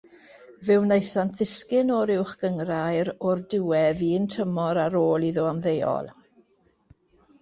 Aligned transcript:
Fe 0.67 0.75
wnaethant 0.83 1.35
ddisgyn 1.41 1.91
o'r 1.97 2.13
Uwch 2.15 2.33
Gynghrair 2.45 3.11
o'r 3.33 3.45
diwedd 3.55 4.03
un 4.09 4.27
tymor 4.37 4.81
ar 4.87 5.01
ôl 5.05 5.29
iddo 5.33 5.49
ymddeol. 5.55 6.11